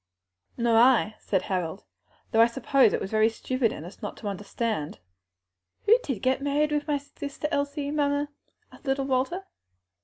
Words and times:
"Nor 0.57 0.77
I," 0.79 1.13
said 1.19 1.43
Harold; 1.43 1.83
"though 2.31 2.41
I 2.41 2.47
suppose 2.47 2.91
it 2.91 2.99
was 2.99 3.11
very 3.11 3.29
stupid 3.29 3.71
in 3.71 3.85
us 3.85 4.01
not 4.01 4.17
to 4.17 4.27
understand." 4.27 4.97
"Who 5.85 5.95
did 6.01 6.23
get 6.23 6.41
married 6.41 6.71
with 6.71 6.87
my 6.87 6.97
sister 6.97 7.47
Elsie, 7.51 7.91
mamma?" 7.91 8.29
asked 8.71 8.85
little 8.85 9.05
Walter. 9.05 9.45